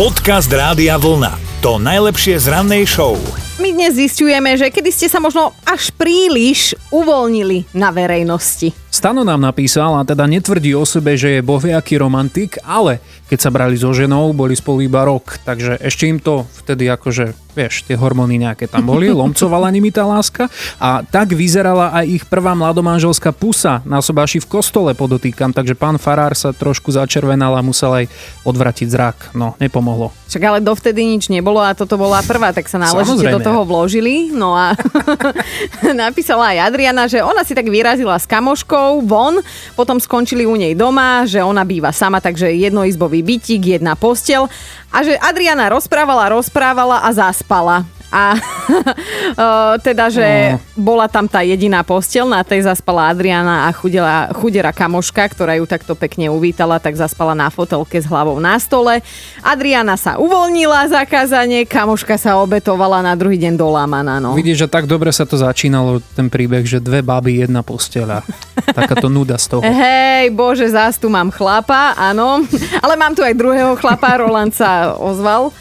Podcast 0.00 0.48
Rádia 0.48 0.96
Vlna. 0.96 1.60
To 1.60 1.76
najlepšie 1.76 2.40
z 2.40 2.48
rannej 2.48 2.88
show. 2.88 3.20
My 3.60 3.68
dnes 3.68 4.00
zistujeme, 4.00 4.56
že 4.56 4.72
kedy 4.72 4.88
ste 4.88 5.12
sa 5.12 5.20
možno 5.20 5.52
až 5.68 5.92
príliš 5.92 6.72
uvoľnili 6.88 7.68
na 7.76 7.92
verejnosti. 7.92 8.72
Stano 8.88 9.28
nám 9.28 9.44
napísal 9.44 10.00
a 10.00 10.08
teda 10.08 10.24
netvrdí 10.24 10.72
o 10.72 10.88
sebe, 10.88 11.20
že 11.20 11.36
je 11.36 11.44
bohviaký 11.44 12.00
romantik, 12.00 12.56
ale 12.64 13.04
keď 13.28 13.38
sa 13.44 13.52
brali 13.52 13.76
so 13.76 13.92
ženou, 13.92 14.32
boli 14.32 14.56
spolu 14.56 14.88
iba 14.88 15.04
rok, 15.04 15.36
takže 15.44 15.76
ešte 15.84 16.08
im 16.08 16.16
to 16.16 16.48
vtedy 16.64 16.88
akože, 16.88 17.49
vieš, 17.54 17.86
tie 17.86 17.98
hormóny 17.98 18.40
nejaké 18.40 18.70
tam 18.70 18.86
boli, 18.86 19.10
lomcovala 19.20 19.70
nimi 19.70 19.90
tá 19.90 20.06
láska 20.06 20.46
a 20.78 21.02
tak 21.02 21.34
vyzerala 21.34 21.92
aj 21.94 22.06
ich 22.06 22.24
prvá 22.26 22.54
mladomanželská 22.54 23.34
pusa 23.34 23.82
na 23.86 23.98
sobáši 24.02 24.42
v 24.42 24.50
kostole 24.50 24.92
podotýkam, 24.94 25.50
takže 25.54 25.74
pán 25.74 25.98
Farár 25.98 26.34
sa 26.34 26.54
trošku 26.54 26.94
začervenal 26.94 27.54
a 27.58 27.62
musel 27.62 28.04
aj 28.04 28.04
odvratiť 28.46 28.86
zrak, 28.88 29.16
no 29.34 29.54
nepomohlo. 29.58 30.12
Však 30.30 30.42
ale 30.46 30.58
dovtedy 30.62 31.02
nič 31.02 31.26
nebolo 31.26 31.58
a 31.58 31.74
toto 31.74 31.98
bola 31.98 32.22
prvá, 32.22 32.54
tak 32.54 32.70
sa 32.70 32.78
náležite 32.78 33.26
do 33.26 33.42
Samozrejme. 33.42 33.46
toho 33.50 33.60
vložili. 33.66 34.30
No 34.30 34.54
a 34.54 34.78
napísala 36.06 36.54
aj 36.54 36.70
Adriana, 36.70 37.10
že 37.10 37.18
ona 37.18 37.42
si 37.42 37.50
tak 37.50 37.66
vyrazila 37.66 38.14
s 38.14 38.30
kamoškou 38.30 39.02
von, 39.02 39.42
potom 39.74 39.98
skončili 39.98 40.46
u 40.46 40.54
nej 40.54 40.78
doma, 40.78 41.26
že 41.26 41.42
ona 41.42 41.66
býva 41.66 41.90
sama, 41.90 42.22
takže 42.22 42.46
jednoizbový 42.46 43.26
bytík, 43.26 43.74
jedna 43.74 43.98
postel 43.98 44.46
a 44.90 45.06
že 45.06 45.14
Adriana 45.18 45.70
rozprávala, 45.70 46.30
rozprávala 46.34 47.06
a 47.06 47.10
zaspala. 47.40 47.88
A 48.10 48.34
teda, 49.86 50.10
že 50.10 50.58
bola 50.74 51.06
tam 51.06 51.30
tá 51.30 51.46
jediná 51.46 51.86
postel, 51.86 52.26
na 52.26 52.42
tej 52.42 52.66
zaspala 52.66 53.06
Adriana 53.06 53.70
a 53.70 53.72
chudela, 53.72 54.34
chudera 54.34 54.74
kamoška, 54.74 55.30
ktorá 55.30 55.54
ju 55.54 55.64
takto 55.64 55.94
pekne 55.94 56.26
uvítala, 56.26 56.82
tak 56.82 56.98
zaspala 56.98 57.38
na 57.38 57.46
fotelke 57.54 58.02
s 58.02 58.10
hlavou 58.10 58.42
na 58.42 58.58
stole. 58.58 58.98
Adriana 59.46 59.94
sa 59.94 60.18
uvoľnila 60.18 60.90
zakázanie, 60.90 61.62
kamoška 61.70 62.18
sa 62.18 62.42
obetovala 62.42 62.98
na 62.98 63.14
druhý 63.14 63.38
deň 63.38 63.54
dolámaná. 63.54 64.18
No. 64.18 64.34
Vidíš, 64.34 64.66
že 64.66 64.68
tak 64.68 64.90
dobre 64.90 65.14
sa 65.14 65.22
to 65.22 65.38
začínalo, 65.38 66.02
ten 66.18 66.26
príbeh, 66.26 66.66
že 66.66 66.82
dve 66.82 67.06
baby, 67.06 67.46
jedna 67.46 67.62
posteľa. 67.62 68.26
Takáto 68.74 69.06
nuda 69.06 69.38
z 69.38 69.54
toho. 69.54 69.62
Hej, 69.62 70.34
bože, 70.34 70.66
zás 70.66 70.98
tu 70.98 71.06
mám 71.06 71.30
chlapa, 71.30 71.94
áno. 71.94 72.42
Ale 72.82 72.98
mám 72.98 73.14
tu 73.14 73.22
aj 73.22 73.38
druhého 73.38 73.78
chlapa, 73.78 74.18
Roland 74.18 74.50
sa 74.50 74.98
ozval 74.98 75.54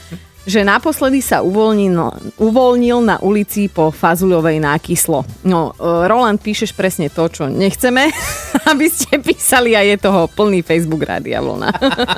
že 0.50 0.66
naposledy 0.66 1.22
sa 1.22 1.46
uvoľnil, 1.46 1.94
uvoľnil 2.42 2.98
na 3.06 3.16
ulici 3.22 3.70
po 3.70 3.94
fazuľovej 3.94 4.58
nákyslo. 4.58 5.22
No, 5.46 5.78
e, 5.78 6.10
Roland, 6.10 6.42
píšeš 6.42 6.74
presne 6.74 7.14
to, 7.14 7.30
čo 7.30 7.46
nechceme, 7.46 8.10
aby 8.74 8.86
ste 8.90 9.22
písali 9.22 9.78
a 9.78 9.86
je 9.86 10.02
toho 10.02 10.26
plný 10.26 10.66
Facebook 10.66 11.06
Rádia 11.06 11.46
Vlna. 11.46 11.70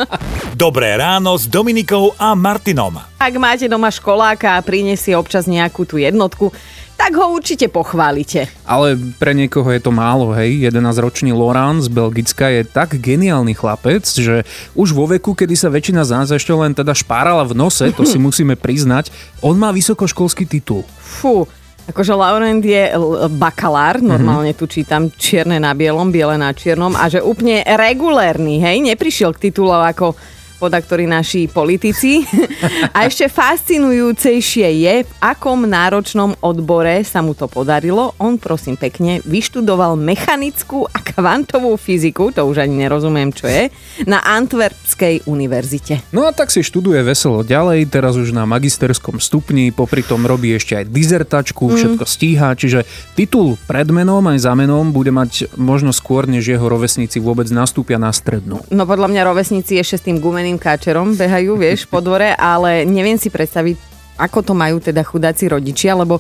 Dobré 0.55 0.95
ráno 0.95 1.35
s 1.35 1.43
Dominikou 1.51 2.15
a 2.15 2.31
Martinom. 2.31 2.95
Ak 3.19 3.33
máte 3.35 3.67
doma 3.67 3.91
školáka 3.91 4.55
a 4.55 4.63
prinesie 4.63 5.13
občas 5.13 5.45
nejakú 5.45 5.83
tú 5.83 5.99
jednotku, 5.99 6.55
tak 7.01 7.17
ho 7.17 7.33
určite 7.33 7.65
pochválite. 7.65 8.45
Ale 8.61 8.93
pre 9.17 9.33
niekoho 9.33 9.65
je 9.73 9.81
to 9.81 9.89
málo, 9.89 10.37
hej. 10.37 10.69
11-ročný 10.69 11.33
Laurent 11.33 11.81
z 11.81 11.89
Belgicka 11.89 12.53
je 12.53 12.61
tak 12.61 12.93
geniálny 13.01 13.57
chlapec, 13.57 14.05
že 14.05 14.45
už 14.77 14.93
vo 14.93 15.09
veku, 15.09 15.33
kedy 15.33 15.57
sa 15.57 15.73
väčšina 15.73 16.05
z 16.05 16.13
nás 16.13 16.29
ešte 16.29 16.53
len 16.53 16.77
teda 16.77 16.93
špárala 16.93 17.41
v 17.41 17.57
nose, 17.57 17.89
to 17.97 18.05
si 18.05 18.21
musíme 18.29 18.53
priznať, 18.53 19.09
on 19.41 19.57
má 19.57 19.73
vysokoškolský 19.73 20.45
titul. 20.45 20.85
Fú, 21.01 21.49
akože 21.89 22.13
Laurent 22.13 22.61
je 22.61 22.93
bakalár, 23.33 23.97
normálne 23.97 24.53
tu 24.53 24.69
čítam 24.69 25.09
čierne 25.09 25.57
na 25.57 25.73
bielom, 25.73 26.13
biele 26.13 26.37
na 26.37 26.53
čiernom 26.53 26.93
a 26.93 27.09
že 27.09 27.25
úplne 27.25 27.65
regulérny, 27.65 28.61
hej, 28.61 28.77
neprišiel 28.77 29.33
k 29.33 29.49
titulov 29.49 29.89
ako 29.89 30.13
podaktori 30.61 31.09
naši 31.09 31.49
politici. 31.49 32.21
A 32.95 33.09
ešte 33.09 33.25
fascinujúcejšie 33.25 34.67
je, 34.85 34.95
v 35.01 35.11
akom 35.17 35.65
náročnom 35.65 36.37
odbore 36.45 37.01
sa 37.01 37.25
mu 37.25 37.33
to 37.33 37.49
podarilo. 37.49 38.13
On, 38.21 38.37
prosím 38.37 38.77
pekne, 38.77 39.25
vyštudoval 39.25 39.97
mechanickú 39.97 40.85
a 40.85 41.01
kvantovú 41.01 41.73
fyziku, 41.73 42.29
to 42.29 42.45
už 42.45 42.61
ani 42.61 42.85
nerozumiem, 42.85 43.33
čo 43.33 43.49
je, 43.49 43.73
na 44.05 44.21
Antwerpskej 44.21 45.25
univerzite. 45.25 46.05
No 46.13 46.29
a 46.29 46.35
tak 46.35 46.53
si 46.53 46.61
študuje 46.61 47.01
veselo 47.01 47.41
ďalej, 47.41 47.89
teraz 47.89 48.13
už 48.19 48.35
na 48.35 48.45
magisterskom 48.45 49.17
stupni, 49.17 49.73
popri 49.73 50.05
tom 50.05 50.27
robí 50.29 50.53
ešte 50.53 50.77
aj 50.77 50.85
dizertačku, 50.91 51.63
všetko 51.73 52.03
stíha, 52.05 52.53
čiže 52.53 52.83
titul 53.15 53.55
pred 53.65 53.87
menom 53.87 54.21
aj 54.27 54.43
za 54.43 54.53
menom 54.53 54.91
bude 54.91 55.15
mať 55.15 55.55
možno 55.55 55.95
skôr, 55.95 56.27
než 56.27 56.51
jeho 56.51 56.67
rovesníci 56.67 57.23
vôbec 57.23 57.47
nastúpia 57.47 57.95
na 57.95 58.11
strednú. 58.11 58.59
No 58.67 58.83
podľa 58.83 59.07
mňa 59.07 59.21
rovesníci 59.23 59.79
ešte 59.79 59.95
s 59.95 60.05
tým 60.09 60.19
gumeným 60.19 60.50
káčerom 60.57 61.13
behajú, 61.15 61.59
vieš, 61.59 61.85
po 61.85 61.99
dvore, 61.99 62.33
ale 62.35 62.87
neviem 62.87 63.19
si 63.19 63.27
predstaviť, 63.27 63.75
ako 64.17 64.39
to 64.41 64.53
majú 64.55 64.79
teda 64.79 65.03
chudáci 65.03 65.51
rodičia, 65.51 65.95
lebo 65.95 66.17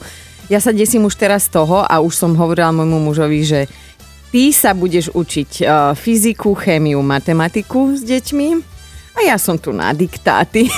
ja 0.51 0.59
sa 0.59 0.75
desím 0.75 1.07
už 1.07 1.15
teraz 1.15 1.47
toho 1.47 1.87
a 1.87 2.03
už 2.03 2.11
som 2.11 2.35
hovorila 2.35 2.75
môjmu 2.75 2.99
mužovi, 3.07 3.39
že 3.41 3.59
ty 4.35 4.51
sa 4.51 4.75
budeš 4.75 5.11
učiť 5.15 5.51
uh, 5.63 5.95
fyziku, 5.95 6.51
chémiu, 6.55 6.99
matematiku 6.99 7.95
s 7.95 8.03
deťmi 8.03 8.47
a 9.15 9.19
ja 9.27 9.35
som 9.39 9.59
tu 9.59 9.71
na 9.75 9.91
diktáty. 9.95 10.71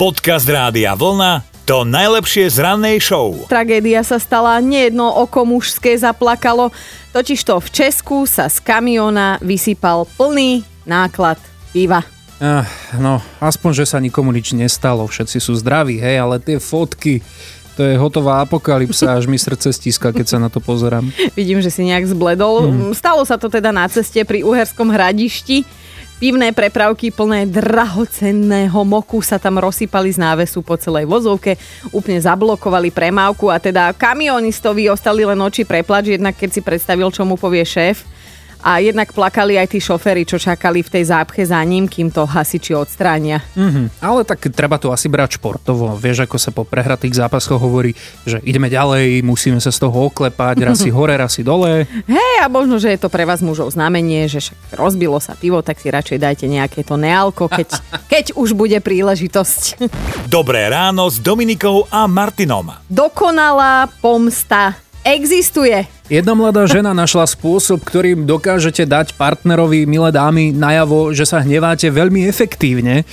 Podcast 0.00 0.48
Rádia 0.48 0.92
Vlna. 0.96 1.44
To 1.68 1.84
najlepšie 1.84 2.48
z 2.48 2.64
rannej 2.64 2.96
show. 2.96 3.44
Tragédia 3.44 4.00
sa 4.00 4.16
stala, 4.16 4.56
nejedno 4.56 5.04
oko 5.04 5.44
mužské 5.44 5.92
zaplakalo, 6.00 6.72
totižto 7.12 7.60
v 7.60 7.68
Česku 7.68 8.24
sa 8.24 8.48
z 8.48 8.56
kamiona 8.64 9.36
vysypal 9.44 10.08
plný 10.16 10.64
náklad 10.88 11.36
piva. 11.76 12.17
Ach, 12.38 12.70
no, 12.94 13.18
aspoň, 13.42 13.82
že 13.82 13.84
sa 13.90 13.98
nikomu 13.98 14.30
nič 14.30 14.54
nestalo, 14.54 15.02
všetci 15.10 15.42
sú 15.42 15.58
zdraví, 15.58 15.98
hej, 15.98 16.22
ale 16.22 16.38
tie 16.38 16.62
fotky, 16.62 17.18
to 17.74 17.82
je 17.82 17.94
hotová 17.98 18.42
apokalypsa, 18.46 19.18
až 19.18 19.30
mi 19.30 19.38
srdce 19.38 19.74
stíska, 19.74 20.14
keď 20.14 20.26
sa 20.26 20.38
na 20.38 20.46
to 20.50 20.62
pozerám. 20.62 21.10
Vidím, 21.38 21.58
že 21.58 21.70
si 21.70 21.86
nejak 21.86 22.10
zbledol. 22.10 22.70
Mm. 22.70 22.90
Stalo 22.94 23.22
sa 23.26 23.38
to 23.38 23.46
teda 23.46 23.74
na 23.74 23.86
ceste 23.86 24.22
pri 24.22 24.46
Uherskom 24.46 24.90
hradišti. 24.90 25.62
Pivné 26.18 26.50
prepravky 26.50 27.14
plné 27.14 27.46
drahocenného 27.46 28.82
moku 28.82 29.22
sa 29.22 29.38
tam 29.38 29.62
rozsypali 29.62 30.10
z 30.10 30.18
návesu 30.18 30.66
po 30.66 30.74
celej 30.74 31.06
vozovke, 31.06 31.54
úplne 31.94 32.18
zablokovali 32.18 32.90
premávku 32.90 33.46
a 33.46 33.62
teda 33.62 33.94
kamionistovi 33.94 34.90
ostali 34.90 35.22
len 35.22 35.38
oči 35.38 35.62
preplač, 35.62 36.18
jednak 36.18 36.34
keď 36.34 36.50
si 36.50 36.58
predstavil, 36.58 37.06
čo 37.14 37.22
mu 37.22 37.38
povie 37.38 37.62
šéf. 37.62 38.02
A 38.58 38.82
jednak 38.82 39.14
plakali 39.14 39.54
aj 39.54 39.70
tí 39.70 39.78
šoféry, 39.78 40.26
čo 40.26 40.34
čakali 40.34 40.82
v 40.82 40.90
tej 40.90 41.14
zápche 41.14 41.46
za 41.46 41.62
ním, 41.62 41.86
kým 41.86 42.10
to 42.10 42.26
hasiči 42.26 42.74
odstránia. 42.74 43.38
Mhm, 43.54 44.02
ale 44.02 44.26
tak 44.26 44.50
treba 44.50 44.76
to 44.82 44.90
asi 44.90 45.06
brať 45.06 45.38
športovo. 45.38 45.94
Vieš, 45.94 46.26
ako 46.26 46.36
sa 46.36 46.50
po 46.50 46.66
prehratých 46.66 47.22
zápasoch 47.22 47.58
hovorí, 47.60 47.94
že 48.26 48.42
ideme 48.42 48.66
ďalej, 48.66 49.22
musíme 49.22 49.62
sa 49.62 49.70
z 49.70 49.78
toho 49.78 50.10
oklepať, 50.10 50.56
raz 50.66 50.82
si 50.82 50.90
hore, 50.96 51.14
raz 51.14 51.38
si 51.38 51.46
dole. 51.46 51.86
Hej, 52.10 52.36
a 52.42 52.50
možno, 52.50 52.82
že 52.82 52.90
je 52.90 52.98
to 52.98 53.06
pre 53.06 53.22
vás 53.22 53.38
mužov 53.38 53.70
znamenie, 53.70 54.26
že 54.26 54.42
však 54.42 54.74
rozbilo 54.74 55.22
sa 55.22 55.38
pivo, 55.38 55.62
tak 55.62 55.78
si 55.78 55.94
radšej 55.94 56.18
dajte 56.18 56.46
nejaké 56.50 56.82
to 56.82 56.98
nealko, 56.98 57.46
keď, 57.46 57.68
keď 58.12 58.24
už 58.34 58.58
bude 58.58 58.78
príležitosť. 58.82 59.86
Dobré 60.26 60.66
ráno 60.66 61.06
s 61.06 61.22
Dominikou 61.22 61.86
a 61.94 62.10
Martinom. 62.10 62.74
Dokonalá 62.90 63.86
pomsta 64.02 64.87
existuje. 65.14 65.88
Jedna 66.12 66.36
mladá 66.36 66.68
žena 66.68 66.92
našla 66.92 67.24
spôsob, 67.28 67.80
ktorým 67.84 68.28
dokážete 68.28 68.84
dať 68.84 69.16
partnerovi, 69.16 69.88
milé 69.88 70.12
dámy, 70.12 70.52
najavo, 70.52 71.12
že 71.16 71.24
sa 71.24 71.40
hneváte 71.40 71.88
veľmi 71.88 72.28
efektívne. 72.28 73.08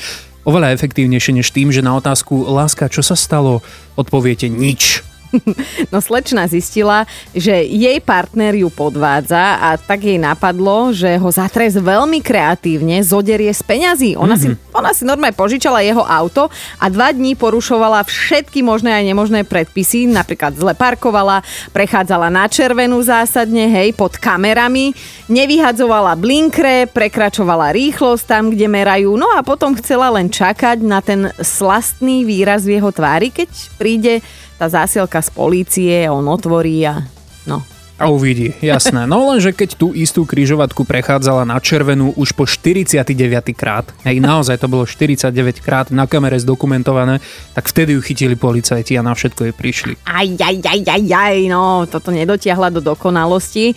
Oveľa 0.46 0.78
efektívnejšie 0.78 1.42
než 1.42 1.50
tým, 1.50 1.74
že 1.74 1.82
na 1.82 1.98
otázku 1.98 2.46
láska, 2.46 2.92
čo 2.92 3.02
sa 3.02 3.18
stalo, 3.18 3.66
odpoviete 3.98 4.46
nič. 4.46 5.02
No 5.94 6.02
slečna 6.02 6.50
zistila, 6.50 7.06
že 7.32 7.64
jej 7.64 8.00
partner 8.02 8.56
ju 8.58 8.68
podvádza 8.74 9.60
a 9.62 9.70
tak 9.80 10.04
jej 10.04 10.20
napadlo, 10.20 10.92
že 10.92 11.16
ho 11.16 11.30
zatres 11.32 11.78
veľmi 11.78 12.20
kreatívne 12.20 13.00
zoderie 13.06 13.52
z 13.54 13.62
peňazí. 13.64 14.12
Ona, 14.18 14.36
mm-hmm. 14.36 14.60
si, 14.60 14.76
ona 14.76 14.92
si 14.92 15.04
normálne 15.08 15.38
požičala 15.38 15.86
jeho 15.86 16.04
auto 16.04 16.50
a 16.82 16.86
dva 16.90 17.14
dní 17.14 17.38
porušovala 17.38 18.04
všetky 18.04 18.66
možné 18.66 18.92
a 18.92 19.06
nemožné 19.06 19.46
predpisy, 19.48 20.10
napríklad 20.10 20.58
zle 20.58 20.74
parkovala, 20.74 21.46
prechádzala 21.72 22.28
na 22.34 22.50
červenú 22.50 23.00
zásadne, 23.06 23.70
hej, 23.72 23.96
pod 23.96 24.18
kamerami, 24.18 24.92
nevyhadzovala 25.32 26.18
blinkre, 26.18 26.90
prekračovala 26.90 27.72
rýchlosť 27.72 28.24
tam, 28.26 28.44
kde 28.52 28.68
merajú, 28.68 29.16
no 29.16 29.30
a 29.36 29.46
potom 29.46 29.78
chcela 29.78 30.12
len 30.12 30.28
čakať 30.28 30.82
na 30.82 31.00
ten 31.00 31.30
slastný 31.40 32.26
výraz 32.26 32.66
v 32.66 32.82
jeho 32.82 32.90
tvári, 32.92 33.32
keď 33.32 33.50
príde 33.78 34.14
tá 34.56 34.72
zásielka 34.72 35.20
z 35.20 35.30
polície, 35.32 35.94
on 36.08 36.26
otvorí 36.28 36.88
a 36.88 37.04
no. 37.46 37.64
A 37.96 38.12
uvidí, 38.12 38.52
jasné. 38.60 39.08
No 39.08 39.32
lenže 39.32 39.56
keď 39.56 39.80
tú 39.80 39.96
istú 39.96 40.28
kryžovatku 40.28 40.84
prechádzala 40.84 41.48
na 41.48 41.56
červenú 41.64 42.12
už 42.20 42.36
po 42.36 42.44
49 42.44 43.08
krát, 43.56 43.88
hej, 44.04 44.20
naozaj 44.20 44.60
to 44.60 44.68
bolo 44.68 44.84
49 44.84 45.32
krát 45.64 45.88
na 45.96 46.04
kamere 46.04 46.36
zdokumentované, 46.36 47.24
tak 47.56 47.72
vtedy 47.72 47.96
ju 47.96 48.04
chytili 48.04 48.36
policajti 48.36 49.00
a 49.00 49.06
na 49.06 49.16
všetko 49.16 49.48
jej 49.48 49.56
prišli. 49.56 49.94
Aj, 50.04 50.28
aj, 50.28 50.58
aj, 50.60 50.82
aj, 50.92 51.04
aj, 51.08 51.38
no, 51.48 51.88
toto 51.88 52.12
nedotiahla 52.12 52.68
do 52.68 52.84
dokonalosti. 52.84 53.72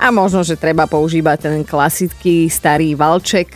A 0.00 0.08
možno, 0.08 0.40
že 0.40 0.56
treba 0.56 0.88
používať 0.88 1.38
ten 1.44 1.60
klasický 1.60 2.48
starý 2.48 2.96
valček. 2.96 3.52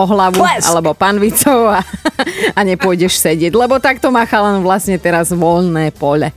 O 0.00 0.08
hlavu 0.08 0.40
Plesk. 0.40 0.66
alebo 0.72 0.96
panvicou 0.96 1.68
a, 1.68 1.84
a 2.58 2.60
nepôjdeš 2.64 3.20
sedieť, 3.20 3.52
lebo 3.52 3.76
takto 3.76 4.08
má 4.08 4.24
chalan 4.24 4.64
vlastne 4.64 4.96
teraz 4.96 5.28
voľné 5.30 5.92
pole. 5.92 6.32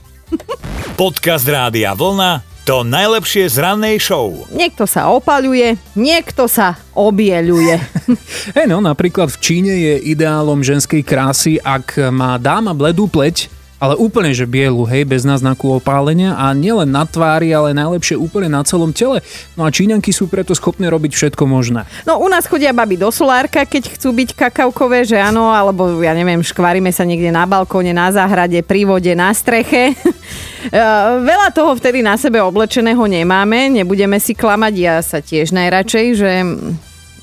Podcast 0.94 1.48
Rádia 1.48 1.96
Vlna 1.96 2.54
to 2.64 2.80
najlepšie 2.80 3.44
z 3.44 3.60
rannej 3.60 4.00
show. 4.00 4.32
Niekto 4.48 4.88
sa 4.88 5.12
opaľuje, 5.12 5.76
niekto 5.92 6.48
sa 6.48 6.80
obieľuje. 6.96 7.76
Hej 8.56 8.66
no, 8.72 8.80
napríklad 8.80 9.28
v 9.28 9.36
Číne 9.36 9.72
je 9.76 9.94
ideálom 10.08 10.64
ženskej 10.64 11.04
krásy, 11.04 11.60
ak 11.60 12.00
má 12.08 12.40
dáma 12.40 12.72
bledú 12.72 13.04
pleť, 13.04 13.52
ale 13.82 13.98
úplne, 13.98 14.30
že 14.30 14.46
bielu, 14.48 14.86
hej, 14.86 15.04
bez 15.04 15.26
náznaku 15.26 15.76
opálenia 15.76 16.38
a 16.38 16.54
nielen 16.54 16.88
na 16.88 17.04
tvári, 17.04 17.50
ale 17.50 17.76
najlepšie 17.76 18.16
úplne 18.16 18.48
na 18.48 18.62
celom 18.62 18.94
tele. 18.94 19.20
No 19.58 19.66
a 19.66 19.72
Číňanky 19.74 20.14
sú 20.14 20.30
preto 20.30 20.54
schopné 20.54 20.86
robiť 20.88 21.12
všetko 21.12 21.44
možné. 21.44 21.84
No 22.06 22.22
u 22.22 22.28
nás 22.30 22.46
chodia 22.46 22.72
baby 22.72 22.96
do 22.96 23.10
solárka, 23.10 23.66
keď 23.66 23.98
chcú 23.98 24.14
byť 24.14 24.38
kakavkové, 24.38 25.04
že 25.04 25.18
áno, 25.18 25.50
alebo 25.50 26.00
ja 26.00 26.14
neviem, 26.14 26.40
škvaríme 26.40 26.88
sa 26.94 27.02
niekde 27.04 27.34
na 27.34 27.44
balkóne, 27.44 27.90
na 27.90 28.08
záhrade, 28.14 28.62
pri 28.62 28.86
vode, 28.86 29.12
na 29.12 29.30
streche. 29.34 29.92
E, 30.64 30.80
Veľa 31.20 31.52
toho 31.52 31.76
vtedy 31.76 32.00
na 32.00 32.16
sebe 32.16 32.40
oblečeného 32.40 33.04
nemáme, 33.04 33.68
nebudeme 33.68 34.16
si 34.16 34.32
klamať, 34.32 34.74
ja 34.80 34.96
sa 35.04 35.20
tiež 35.20 35.52
najradšej, 35.52 36.06
že 36.16 36.30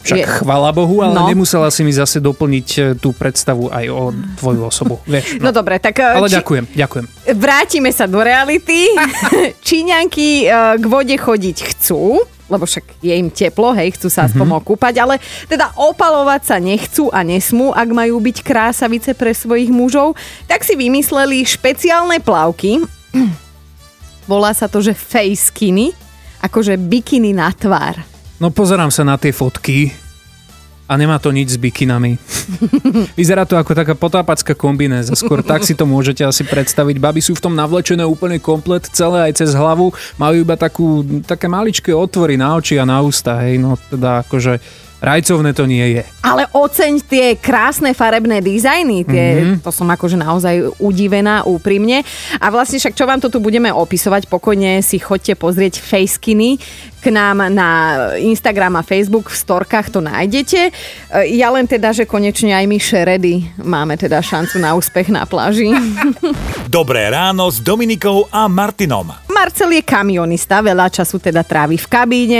Však 0.01 0.17
Je- 0.17 0.27
chvala 0.35 0.69
Bohu, 0.69 0.99
ale 0.99 1.13
No. 1.13 1.25
nemusela 1.25 1.67
si 1.67 1.81
mi 1.81 1.89
zase 1.89 2.17
doplniť 2.17 2.67
e, 2.71 2.81
tú 2.95 3.11
predstavu 3.11 3.69
aj 3.69 3.85
o 3.87 4.03
tvoju 4.35 4.61
osobu. 4.63 4.97
Vieš, 5.07 5.37
No 5.37 5.49
dobre, 5.49 5.77
tak... 5.77 5.95
e, 5.95 6.05
ale 6.07 6.25
či- 6.25 6.37
ďakujem, 6.37 6.65
ďakujem. 6.71 7.05
Vrátime 7.33 7.89
sa 7.89 8.05
do 8.05 8.17
reality. 8.17 8.89
Číňanky 9.61 10.27
e, 10.41 10.45
k 10.75 10.85
vode 10.85 11.13
chodiť 11.13 11.57
chcú, 11.67 12.17
lebo 12.47 12.65
však 12.65 12.99
je 12.99 13.13
im 13.13 13.29
teplo, 13.29 13.71
hej, 13.71 13.95
chcú 13.95 14.07
sa 14.07 14.25
aspoň 14.25 14.59
okúpať, 14.59 14.99
ale 14.99 15.15
teda 15.45 15.71
opalovať 15.73 16.41
sa 16.43 16.57
nechcú 16.57 17.07
a 17.07 17.21
nesmú, 17.21 17.71
ak 17.71 17.87
majú 17.87 18.19
byť 18.19 18.37
krásavice 18.41 19.13
pre 19.13 19.31
svojich 19.31 19.69
mužov, 19.69 20.19
tak 20.45 20.61
si 20.61 20.75
vymysleli 20.75 21.41
špeciálne 21.41 22.19
plavky. 22.19 22.83
Volá 24.25 24.51
sa 24.51 24.65
to, 24.65 24.79
že 24.79 24.91
face 24.91 25.47
skinny, 25.47 25.95
akože 26.41 26.75
bikiny 26.75 27.31
na 27.31 27.51
tvár. 27.51 28.03
No 28.41 28.49
pozerám 28.49 28.89
sa 28.89 29.05
na 29.05 29.21
tie 29.21 29.29
fotky 29.29 29.93
a 30.89 30.97
nemá 30.97 31.21
to 31.21 31.29
nič 31.29 31.53
s 31.53 31.61
bikinami. 31.61 32.17
Vyzerá 33.19 33.45
to 33.45 33.53
ako 33.53 33.77
taká 33.77 33.93
potápacká 33.93 34.57
kombinéza, 34.57 35.13
skôr 35.13 35.45
tak 35.45 35.61
si 35.61 35.77
to 35.77 35.85
môžete 35.85 36.25
asi 36.25 36.41
predstaviť. 36.41 36.97
Baby 36.97 37.21
sú 37.21 37.37
v 37.37 37.43
tom 37.45 37.53
navlečené 37.53 38.01
úplne 38.01 38.41
komplet, 38.41 38.81
celé 38.89 39.29
aj 39.29 39.45
cez 39.45 39.53
hlavu, 39.53 39.93
majú 40.17 40.41
iba 40.41 40.57
takú, 40.57 41.05
také 41.21 41.45
maličké 41.45 41.93
otvory 41.93 42.33
na 42.33 42.57
oči 42.57 42.81
a 42.81 42.83
na 42.83 42.97
ústa, 43.05 43.45
hej, 43.45 43.61
no 43.61 43.77
teda 43.93 44.25
akože 44.25 44.57
rajcovné 45.01 45.51
to 45.57 45.65
nie 45.65 45.99
je. 45.99 46.01
Ale 46.21 46.45
oceň 46.53 47.01
tie 47.01 47.27
krásne 47.35 47.97
farebné 47.97 48.39
dizajny, 48.39 49.03
tie, 49.03 49.25
mm-hmm. 49.41 49.65
to 49.65 49.73
som 49.73 49.89
akože 49.89 50.15
naozaj 50.15 50.77
udivená 50.77 51.43
úprimne. 51.43 52.05
A 52.37 52.53
vlastne 52.53 52.77
však 52.77 52.93
čo 52.93 53.09
vám 53.09 53.17
to 53.17 53.33
tu 53.33 53.41
budeme 53.41 53.73
opisovať, 53.73 54.29
pokojne 54.29 54.85
si 54.85 55.01
chodte 55.01 55.33
pozrieť 55.33 55.81
facekiny 55.81 56.61
k 57.01 57.09
nám 57.09 57.49
na 57.49 57.69
Instagram 58.21 58.77
a 58.77 58.85
Facebook, 58.85 59.33
v 59.33 59.41
storkách 59.41 59.89
to 59.89 60.05
nájdete. 60.05 60.69
E, 60.69 60.71
Ja 61.33 61.49
len 61.49 61.65
teda, 61.65 61.89
že 61.89 62.05
konečne 62.05 62.53
aj 62.53 62.65
my 62.69 62.77
šeredy 62.77 63.33
máme 63.57 63.97
teda 63.97 64.21
šancu 64.21 64.61
na 64.61 64.77
úspech 64.77 65.09
na 65.09 65.25
pláži. 65.25 65.73
Dobré 66.69 67.09
ráno 67.09 67.49
s 67.49 67.57
Dominikou 67.57 68.29
a 68.29 68.45
Martinom. 68.45 69.09
Marcel 69.33 69.73
je 69.73 69.81
kamionista, 69.81 70.61
veľa 70.61 70.93
času 70.93 71.17
teda 71.17 71.41
trávi 71.41 71.81
v 71.81 71.87
kabíne 71.89 72.39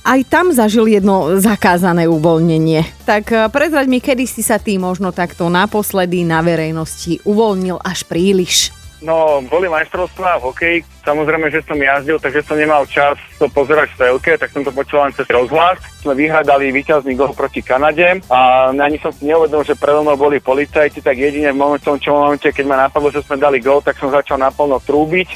aj 0.00 0.20
tam 0.28 0.50
zažil 0.56 0.88
jedno 0.88 1.36
zakázané 1.36 2.08
uvoľnenie. 2.08 3.04
Tak 3.04 3.24
eh, 3.32 3.48
prezraď 3.52 3.86
mi, 3.88 3.98
kedy 4.00 4.24
si 4.24 4.40
sa 4.40 4.56
ty 4.56 4.80
možno 4.80 5.12
takto 5.12 5.52
naposledy 5.52 6.24
na 6.24 6.40
verejnosti 6.40 7.20
uvoľnil 7.28 7.80
až 7.82 8.08
príliš. 8.08 8.81
No, 9.02 9.42
boli 9.50 9.66
majstrovstvá 9.66 10.38
v 10.38 10.46
hokeji. 10.46 10.78
Samozrejme, 11.02 11.50
že 11.50 11.66
som 11.66 11.74
jazdil, 11.74 12.22
takže 12.22 12.46
som 12.46 12.54
nemal 12.54 12.86
čas 12.86 13.18
to 13.34 13.50
pozerať 13.50 13.90
v 13.90 13.98
telke, 13.98 14.32
tak 14.38 14.54
som 14.54 14.62
to 14.62 14.70
počul 14.70 15.02
len 15.02 15.10
cez 15.10 15.26
rozhlas. 15.26 15.82
Sme 15.98 16.14
vyhľadali 16.14 16.70
víťazný 16.70 17.18
gol 17.18 17.34
proti 17.34 17.66
Kanade 17.66 18.22
a 18.30 18.70
ani 18.70 19.02
som 19.02 19.10
si 19.10 19.26
neuvedomil, 19.26 19.66
že 19.66 19.74
predo 19.74 20.06
mnou 20.06 20.14
boli 20.14 20.38
policajti, 20.38 21.02
tak 21.02 21.18
jedine 21.18 21.50
v 21.50 21.58
momente, 21.58 21.90
čo 21.98 22.14
momente, 22.14 22.46
keď 22.54 22.64
ma 22.70 22.86
napadlo, 22.86 23.10
že 23.10 23.26
sme 23.26 23.42
dali 23.42 23.58
gol, 23.58 23.82
tak 23.82 23.98
som 23.98 24.14
začal 24.14 24.38
naplno 24.38 24.78
trúbiť. 24.78 25.28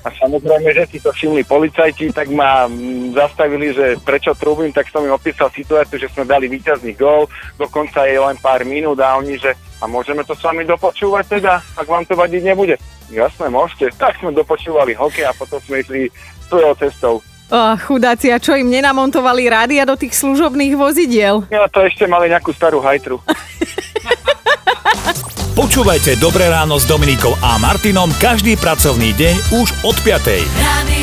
A 0.00 0.08
samozrejme, 0.16 0.72
že 0.72 0.88
si 0.88 0.96
to 0.96 1.12
všimli 1.12 1.44
policajti, 1.44 2.08
tak 2.16 2.32
ma 2.32 2.64
mm, 2.64 3.12
zastavili, 3.12 3.76
že 3.76 4.00
prečo 4.00 4.32
trúbim, 4.32 4.72
tak 4.72 4.88
som 4.88 5.04
im 5.04 5.12
opísal 5.12 5.52
situáciu, 5.52 6.00
že 6.00 6.08
sme 6.08 6.24
dali 6.24 6.48
víťazný 6.48 6.96
gol, 6.96 7.28
dokonca 7.60 8.08
je 8.08 8.16
len 8.16 8.40
pár 8.40 8.64
minút 8.64 8.96
a 9.04 9.20
oni, 9.20 9.36
že 9.36 9.52
a 9.80 9.88
môžeme 9.88 10.20
to 10.28 10.36
s 10.36 10.44
vami 10.44 10.68
dopočúvať 10.68 11.40
teda, 11.40 11.64
ak 11.76 11.88
vám 11.88 12.04
to 12.04 12.12
vadiť 12.12 12.42
nebude. 12.44 12.76
Jasné, 13.10 13.46
môžete. 13.50 13.90
Tak 13.98 14.22
sme 14.22 14.30
dopočúvali 14.30 14.94
hokej 14.94 15.26
a 15.26 15.34
potom 15.34 15.58
sme 15.62 15.82
išli 15.82 16.08
svojou 16.46 16.72
cestou. 16.78 17.14
Oh, 17.50 17.74
chudáci, 17.74 18.30
a 18.30 18.38
čo 18.38 18.54
im 18.54 18.70
nenamontovali 18.70 19.50
rádia 19.50 19.82
do 19.82 19.98
tých 19.98 20.14
služobných 20.14 20.78
vozidiel? 20.78 21.42
Ja 21.50 21.66
to 21.66 21.82
ešte 21.82 22.06
mali 22.06 22.30
nejakú 22.30 22.54
starú 22.54 22.78
hajtru. 22.78 23.18
Počúvajte 25.58 26.14
Dobré 26.22 26.46
ráno 26.46 26.78
s 26.78 26.86
Dominikou 26.86 27.34
a 27.42 27.58
Martinom 27.58 28.14
každý 28.22 28.54
pracovný 28.54 29.10
deň 29.18 29.34
už 29.60 29.68
od 29.82 29.96
5. 29.98 30.46
Radio 30.62 30.99